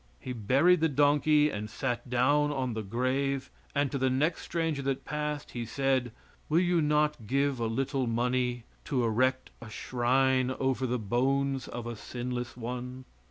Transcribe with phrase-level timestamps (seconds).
[0.19, 4.81] He buried the donkey and sat down on the grave, and to the next stranger
[4.81, 6.11] that passed he said:
[6.49, 11.85] "Will you not give a little money to erect a shrine over the bones of
[11.85, 13.05] a sinless one?"